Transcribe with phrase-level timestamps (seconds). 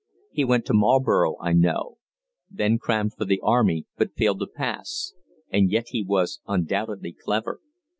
[0.31, 1.99] He went to Marlborough, I know;
[2.49, 5.13] then crammed for the army, but failed to pass;
[5.51, 7.59] and yet he was undoubtedly clever.